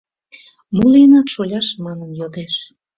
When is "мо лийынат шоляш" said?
0.75-1.67